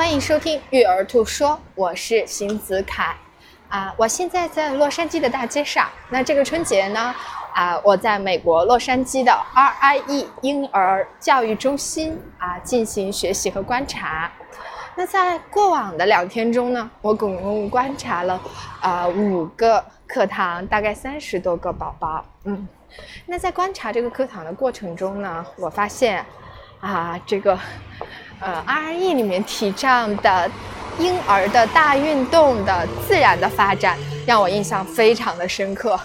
[0.00, 3.14] 欢迎收听《育儿兔说》，我是邢子凯。
[3.68, 5.90] 啊，我现在在洛杉矶的大街上。
[6.08, 7.14] 那这个春节呢，
[7.52, 14.32] 啊，我在美国洛杉矶的 RIE 婴儿教育中心啊进行学习和观察。
[14.96, 18.40] 那在过往的两天中呢，我总共观察了
[18.80, 22.24] 啊五个课堂，大概三十多个宝宝。
[22.44, 22.66] 嗯，
[23.26, 26.24] 那在观察这个课堂的过程中呢，我发现
[26.80, 27.58] 啊这个
[28.40, 30.50] 呃 RE 里面提倡的。
[30.98, 35.98] 婴儿的大运动的自然的发展让我印象非常的深刻。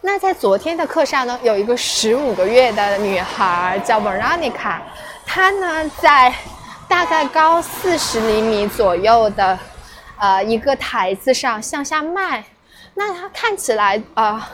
[0.00, 4.78] 那在昨天的课上呢，有一个十五个月的女孩叫 Veronica，
[5.26, 6.32] 她呢在
[6.88, 9.58] 大概高四十厘米左右的
[10.16, 12.42] 呃一个台子上向下迈，
[12.94, 14.50] 那她看起来啊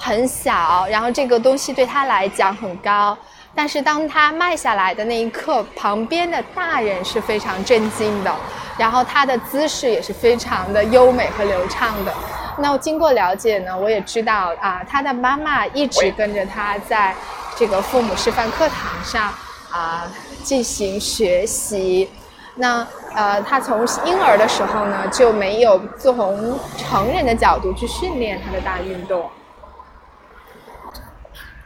[0.00, 3.16] 很小，然后这个东西对他来讲很高，
[3.54, 8.34] 但是当他迈下来的那一刻，旁边的大人是非常震惊的。
[8.78, 12.14] 然后他的姿势也是非常的优美和流畅的。
[12.56, 17.14] 那经过了解呢，我也知道啊，他的妈妈一直跟着他在
[17.54, 19.34] 这个父母示范课堂上
[19.70, 20.10] 啊
[20.42, 22.10] 进行学习。
[22.54, 29.28] 那呃，他从婴儿的时候呢就没有从成人的角度去训练他的大运动。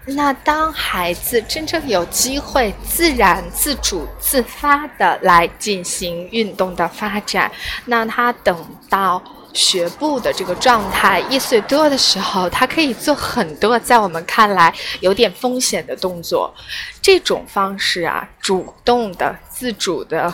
[0.06, 7.50] 那当孩子真正有机会自然、自主、自发的来进行运动的发展，
[7.86, 9.22] 那他等到
[9.54, 16.54] 学步的这个状态一岁多的时候，他可以做很多在我们看来有点风险的动作。
[17.00, 20.32] 这种方式啊，主动的、自主的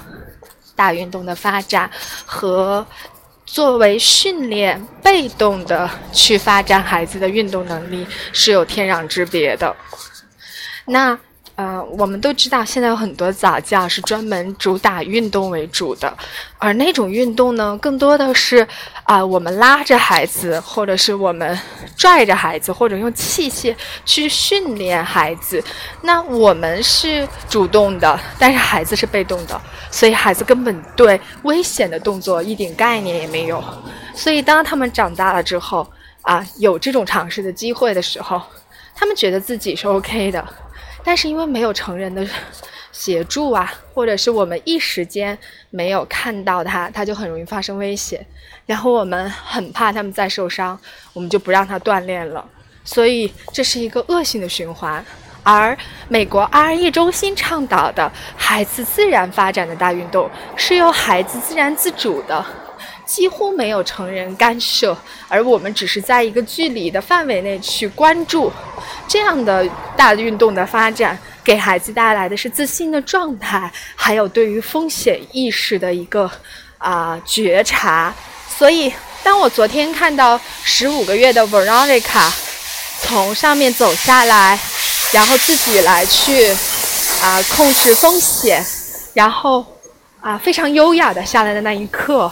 [0.74, 1.88] 大运动的发展
[2.26, 2.84] 和。
[3.52, 9.74] 作为训练，被动的去发展孩子的运动能力是有天壤之别的。
[10.86, 11.18] 那。
[11.60, 16.10] 呃，我们都知道，现在有很多早教是专门主打运动为主的，
[16.56, 18.66] 而那种运动呢，更多的是
[19.02, 21.60] 啊，我们拉着孩子，或者是我们
[21.94, 23.76] 拽着孩子，或者用器械
[24.06, 25.62] 去训练孩子。
[26.00, 33.62] 那我们是主动的，但是孩子是被动的，所以孩子根本对危险的动作一点概念也没有。
[34.14, 35.86] 所以当他们长大了之后，
[36.22, 38.40] 啊，有这种尝试的机会的时候，
[38.94, 40.42] 他们觉得自己是 OK 的。
[41.04, 42.26] 但是因为没有成人的
[42.92, 45.36] 协助啊，或者是我们一时间
[45.70, 48.24] 没有看到他，他就很容易发生危险。
[48.66, 50.78] 然后我们很怕他们再受伤，
[51.12, 52.44] 我们就不让他锻炼了。
[52.84, 55.04] 所以这是一个恶性的循环。
[55.42, 55.76] 而
[56.08, 62.44] 美国 RE 中心倡导的孩子自然发展的大运动，是由孩子自然自主的。
[63.10, 68.52] 几乎没有成人干涉，而我们只是在一个距离的范围内去关注，
[69.08, 76.30] 这样的大运动的发展，给孩子带来的是自信的状态，还有对于风险意识的一个
[76.78, 78.14] 啊觉察。
[78.56, 78.92] 所以，
[79.24, 82.30] 当我昨天看到十五个月的 Veronica
[83.02, 84.56] 从上面走下来，
[85.10, 86.54] 然后自己来去
[87.20, 88.64] 啊控制风险，
[89.14, 89.66] 然后
[90.20, 92.30] 啊非常优雅的下来的那一刻。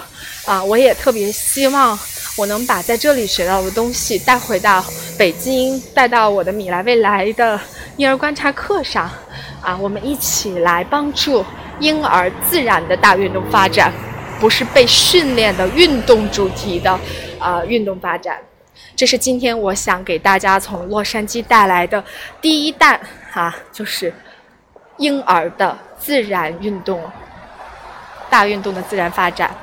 [0.49, 1.97] 啊，我也特别希望
[2.35, 4.83] 我能把在这里学到的东西带回到
[5.19, 7.61] 北京，带到我的米莱未来的
[7.99, 9.11] 婴儿观察课上。
[9.61, 11.45] 啊，我们一起来帮助
[11.81, 13.93] 婴儿自然的大运动发展，
[14.41, 16.99] 不是被训练的运动主题的
[17.39, 18.39] 啊运动发展。
[18.97, 22.03] 这是今天我想给大家从洛杉矶带来的
[22.41, 22.99] 第一弹
[23.35, 24.15] 啊，就是
[24.97, 27.03] 婴儿的自然运动
[28.31, 29.55] 大运动的自然发展。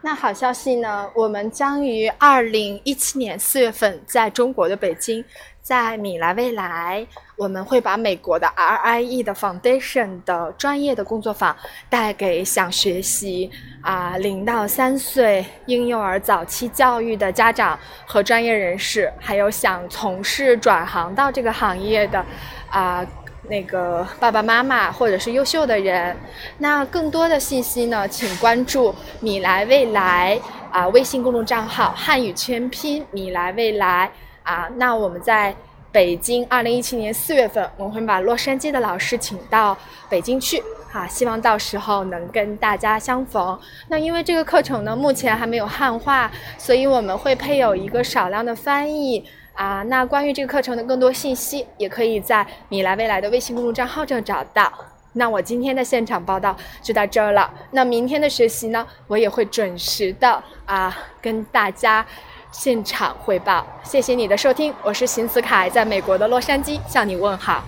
[0.00, 1.10] 那好消息呢？
[1.12, 5.24] 我们将于二零一七年四月份在中国的北京，
[5.60, 7.04] 在米莱未来，
[7.36, 11.54] 我们会把美国的 RIE 的 Foundation 的专业的工作坊
[11.90, 13.50] 带给想学习
[13.82, 17.76] 啊零到三岁婴幼儿早期教育的家长
[18.06, 22.24] 和专业人士，还有想从事转行到这个行业的
[22.70, 23.04] 啊。
[23.44, 26.16] 那个爸爸妈妈或者是优秀的人，
[26.58, 30.38] 那更多的信息呢，请关注米莱未来
[30.70, 34.10] 啊微信公众账号汉语全拼米莱未来
[34.42, 34.68] 啊。
[34.76, 35.54] 那我们在
[35.90, 39.76] 北京，二零一七年四月份，我们会把洛杉矶的老师请到
[40.10, 40.62] 北京去
[40.92, 43.58] 啊，希望到时候能跟大家相逢。
[43.88, 49.24] 那因为这个课程呢，目前还没有汉化，所以我们会配有一个少量的翻译。
[49.58, 54.72] 啊，那关于这个课程的更多信息，也可以在米莱未来的微信公众账号上找到。
[55.14, 57.52] 那我今天的现场报道就到这儿了。
[57.72, 62.06] 那明天的学习呢，我也会准时的啊跟大家
[62.52, 63.66] 现场汇报。
[63.82, 67.64] 谢谢你的收听，我是邢子凯，在美国的洛杉矶向你问好。